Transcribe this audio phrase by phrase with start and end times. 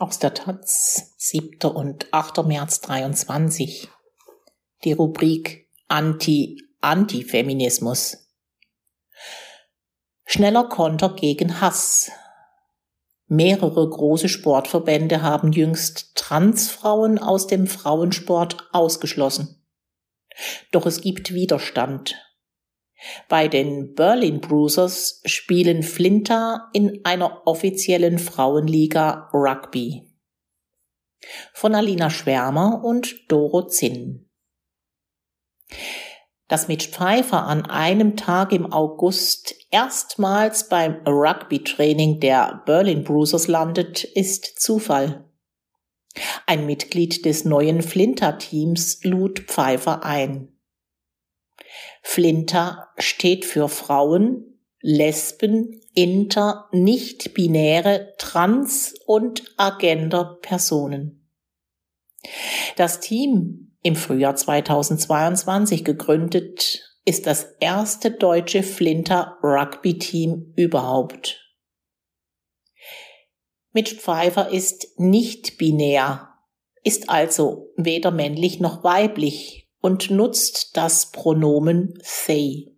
[0.00, 1.70] Aus der Taz, 7.
[1.70, 2.44] und 8.
[2.44, 3.88] März 23.
[4.82, 8.28] Die Rubrik Anti-Antifeminismus.
[10.26, 12.10] Schneller Konter gegen Hass.
[13.28, 19.64] Mehrere große Sportverbände haben jüngst Transfrauen aus dem Frauensport ausgeschlossen.
[20.72, 22.16] Doch es gibt Widerstand.
[23.28, 30.02] Bei den Berlin Bruisers spielen Flinter in einer offiziellen Frauenliga Rugby.
[31.52, 34.28] Von Alina Schwärmer und Doro Zinn.
[36.48, 44.04] Dass Mitch Pfeiffer an einem Tag im August erstmals beim Rugby-Training der Berlin Bruisers landet,
[44.04, 45.24] ist Zufall.
[46.46, 50.53] Ein Mitglied des neuen Flinter-Teams lud Pfeiffer ein.
[52.02, 61.30] Flinter steht für Frauen, Lesben, Inter, nicht-binäre, trans- und Agender-Personen.
[62.76, 71.40] Das Team, im Frühjahr 2022 gegründet, ist das erste deutsche Flinter Rugby-Team überhaupt.
[73.72, 76.28] Mitch Pfeiffer ist nicht binär,
[76.82, 82.74] ist also weder männlich noch weiblich und nutzt das Pronomen they.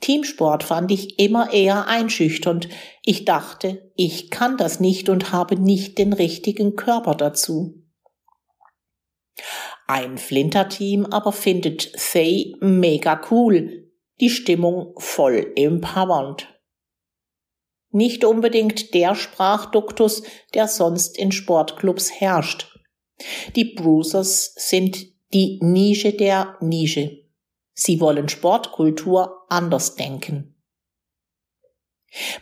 [0.00, 2.70] Teamsport fand ich immer eher einschüchternd.
[3.02, 7.84] Ich dachte, ich kann das nicht und habe nicht den richtigen Körper dazu.
[9.86, 16.58] Ein Flinter-Team aber findet They mega cool, die Stimmung voll empowernd.
[17.90, 20.22] Nicht unbedingt der Sprachduktus,
[20.54, 22.74] der sonst in Sportclubs herrscht.
[23.54, 27.24] Die Bruisers sind die Nische der Nische.
[27.74, 30.54] Sie wollen Sportkultur anders denken.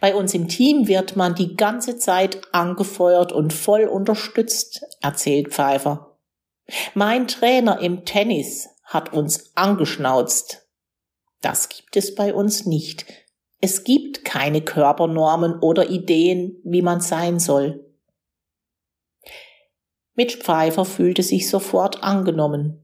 [0.01, 6.19] Bei uns im Team wird man die ganze Zeit angefeuert und voll unterstützt, erzählt Pfeiffer.
[6.95, 10.69] Mein Trainer im Tennis hat uns angeschnauzt.
[11.41, 13.07] Das gibt es bei uns nicht.
[13.61, 17.84] Es gibt keine Körpernormen oder Ideen, wie man sein soll.
[20.15, 22.81] Mitch Pfeiffer fühlte sich sofort angenommen.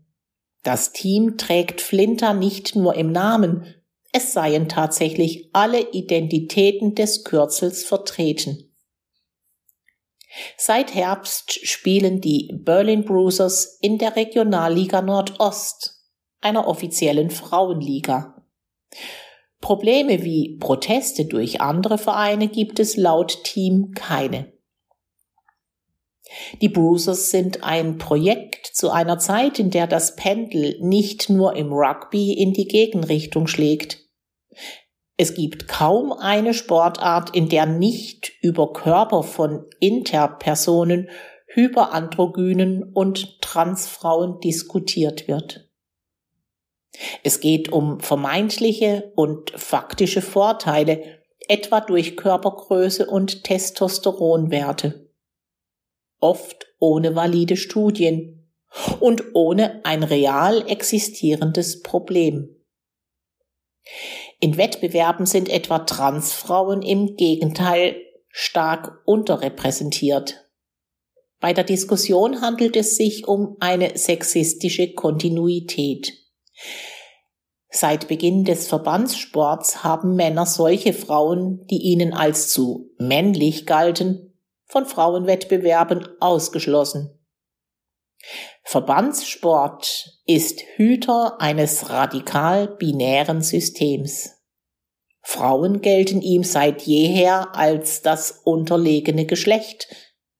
[0.62, 3.74] Das Team trägt Flinter nicht nur im Namen,
[4.12, 8.74] es seien tatsächlich alle Identitäten des Kürzels vertreten.
[10.56, 16.04] Seit Herbst spielen die Berlin Bruisers in der Regionalliga Nordost,
[16.40, 18.44] einer offiziellen Frauenliga.
[19.60, 24.52] Probleme wie Proteste durch andere Vereine gibt es laut Team keine.
[26.60, 31.72] Die Bruisers sind ein Projekt zu einer Zeit, in der das Pendel nicht nur im
[31.72, 33.98] Rugby in die Gegenrichtung schlägt.
[35.16, 41.10] Es gibt kaum eine Sportart, in der nicht über Körper von Interpersonen,
[41.46, 45.68] Hyperandrogynen und Transfrauen diskutiert wird.
[47.22, 51.02] Es geht um vermeintliche und faktische Vorteile,
[51.48, 55.09] etwa durch Körpergröße und Testosteronwerte
[56.20, 58.48] oft ohne valide Studien
[59.00, 62.56] und ohne ein real existierendes Problem.
[64.38, 67.96] In Wettbewerben sind etwa Transfrauen im Gegenteil
[68.28, 70.46] stark unterrepräsentiert.
[71.40, 76.12] Bei der Diskussion handelt es sich um eine sexistische Kontinuität.
[77.70, 84.29] Seit Beginn des Verbandssports haben Männer solche Frauen, die ihnen als zu männlich galten,
[84.70, 87.18] von Frauenwettbewerben ausgeschlossen.
[88.62, 94.36] Verbandssport ist Hüter eines radikal binären Systems.
[95.22, 99.88] Frauen gelten ihm seit jeher als das unterlegene Geschlecht,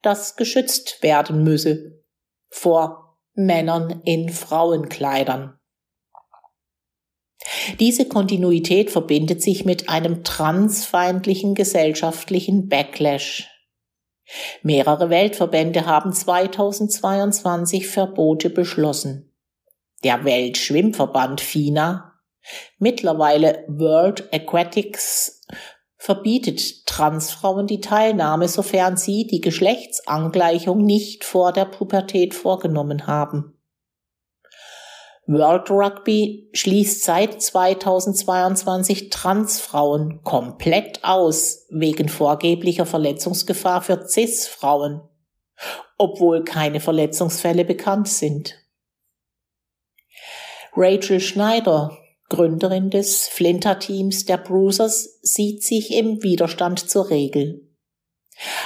[0.03, 2.05] das geschützt werden müsse
[2.49, 5.59] vor Männern in Frauenkleidern.
[7.79, 13.50] Diese Kontinuität verbindet sich mit einem transfeindlichen gesellschaftlichen Backlash.
[14.63, 19.35] Mehrere Weltverbände haben 2022 Verbote beschlossen.
[20.05, 22.15] Der Weltschwimmverband FINA,
[22.79, 25.43] mittlerweile World Aquatics,
[25.97, 33.60] verbietet Transfrauen die Teilnahme, sofern sie die Geschlechtsangleichung nicht vor der Pubertät vorgenommen haben.
[35.33, 45.03] World Rugby schließt seit 2022 Transfrauen komplett aus wegen vorgeblicher Verletzungsgefahr für CIS-Frauen,
[45.99, 48.57] obwohl keine Verletzungsfälle bekannt sind.
[50.75, 51.97] Rachel Schneider,
[52.29, 57.69] Gründerin des Flinter-Teams der Bruisers, sieht sich im Widerstand zur Regel.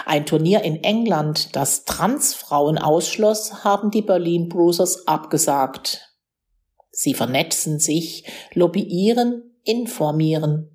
[0.07, 6.14] Ein Turnier in England, das Transfrauen ausschloss, haben die Berlin Bruisers abgesagt.
[6.95, 8.25] Sie vernetzen sich,
[8.55, 10.71] lobbyieren, informieren.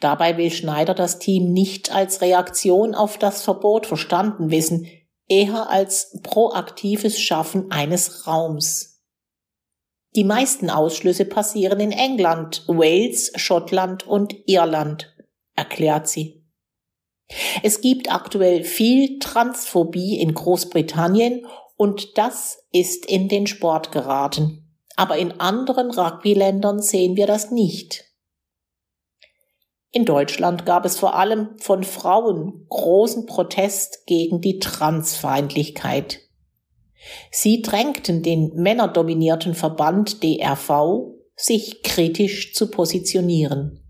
[0.00, 4.86] Dabei will Schneider das Team nicht als Reaktion auf das Verbot verstanden wissen,
[5.26, 9.02] eher als proaktives Schaffen eines Raums.
[10.16, 15.14] Die meisten Ausschlüsse passieren in England, Wales, Schottland und Irland,
[15.54, 16.46] erklärt sie.
[17.62, 24.67] Es gibt aktuell viel Transphobie in Großbritannien und das ist in den Sport geraten.
[24.98, 28.04] Aber in anderen Rugby-Ländern sehen wir das nicht.
[29.92, 36.18] In Deutschland gab es vor allem von Frauen großen Protest gegen die Transfeindlichkeit.
[37.30, 43.84] Sie drängten den männerdominierten Verband DRV, sich kritisch zu positionieren.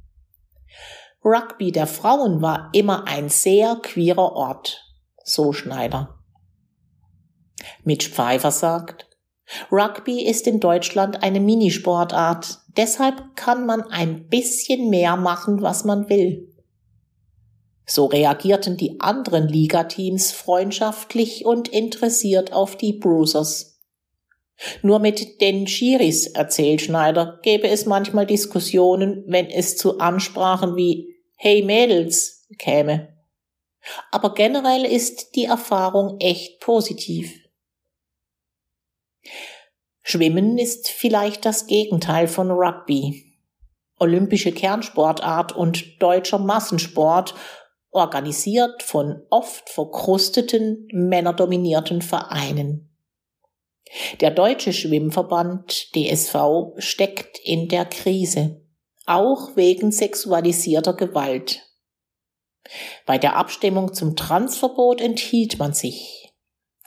[1.25, 4.85] Rugby der Frauen war immer ein sehr queerer Ort,
[5.25, 6.19] so Schneider.
[7.83, 9.08] Mitch Pfeiffer sagt,
[9.73, 16.09] Rugby ist in Deutschland eine Minisportart, deshalb kann man ein bisschen mehr machen, was man
[16.09, 16.53] will.
[17.87, 23.81] So reagierten die anderen Ligateams freundschaftlich und interessiert auf die Bruisers.
[24.83, 31.17] Nur mit den Schiris, erzählt Schneider, gäbe es manchmal Diskussionen, wenn es zu Ansprachen wie
[31.37, 33.17] Hey Mädels käme.
[34.11, 37.38] Aber generell ist die Erfahrung echt positiv.
[40.11, 43.35] Schwimmen ist vielleicht das Gegenteil von Rugby.
[43.99, 47.35] Olympische Kernsportart und deutscher Massensport,
[47.91, 52.89] organisiert von oft verkrusteten, männerdominierten Vereinen.
[54.23, 56.37] Der Deutsche Schwimmverband DSV
[56.79, 58.63] steckt in der Krise,
[59.05, 61.69] auch wegen sexualisierter Gewalt.
[63.05, 66.18] Bei der Abstimmung zum Transverbot enthielt man sich.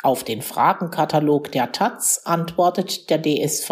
[0.04, 3.70] Auf den Fragenkatalog der Taz antwortet der DSV,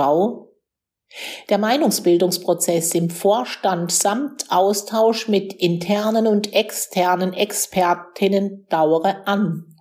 [1.50, 9.76] der Meinungsbildungsprozess im Vorstand samt Austausch mit internen und externen Expertinnen dauere an.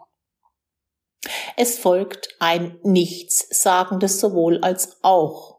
[1.57, 5.59] Es folgt ein Nichtssagendes sowohl als auch.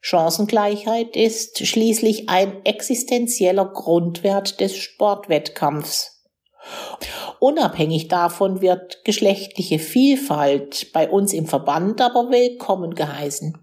[0.00, 6.22] Chancengleichheit ist schließlich ein existenzieller Grundwert des Sportwettkampfs.
[7.40, 13.58] Unabhängig davon wird geschlechtliche Vielfalt bei uns im Verband aber willkommen geheißen.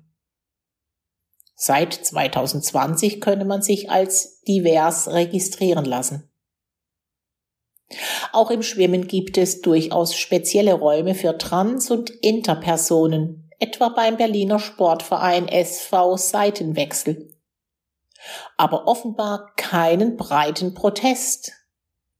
[1.55, 6.27] Seit 2020 könne man sich als divers registrieren lassen.
[8.31, 14.59] Auch im Schwimmen gibt es durchaus spezielle Räume für Trans- und Interpersonen, etwa beim Berliner
[14.59, 17.35] Sportverein SV Seitenwechsel.
[18.57, 21.51] Aber offenbar keinen breiten Protest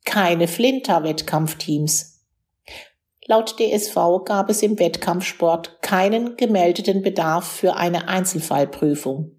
[0.06, 2.12] keine Flinter-Wettkampfteams.
[3.26, 9.38] Laut DSV gab es im Wettkampfsport keinen gemeldeten Bedarf für eine Einzelfallprüfung.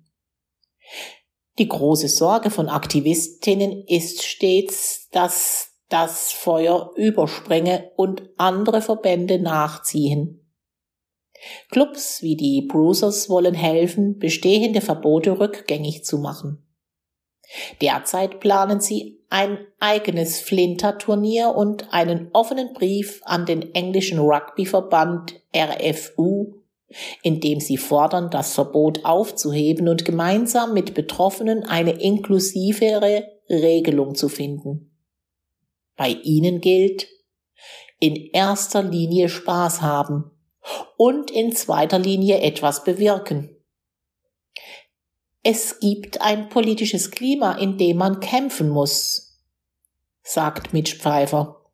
[1.58, 10.38] Die große Sorge von Aktivistinnen ist stets, dass das Feuer überspringe und andere Verbände nachziehen.
[11.70, 16.66] Clubs wie die Bruisers wollen helfen, bestehende Verbote rückgängig zu machen.
[17.80, 26.54] Derzeit planen sie ein eigenes Flinter-Turnier und einen offenen Brief an den englischen Rugbyverband RFU,
[27.22, 34.28] in dem sie fordern, das Verbot aufzuheben und gemeinsam mit Betroffenen eine inklusivere Regelung zu
[34.28, 34.90] finden.
[35.96, 37.08] Bei ihnen gilt,
[37.98, 40.30] in erster Linie Spaß haben
[40.96, 43.51] und in zweiter Linie etwas bewirken.
[45.42, 49.40] Es gibt ein politisches Klima, in dem man kämpfen muss,
[50.22, 51.66] sagt Mitch Pfeiffer.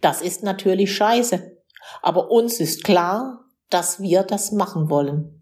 [0.00, 1.56] Das ist natürlich scheiße,
[2.02, 5.41] aber uns ist klar, dass wir das machen wollen.